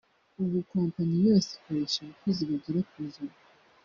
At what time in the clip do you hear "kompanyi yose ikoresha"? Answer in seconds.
0.71-1.97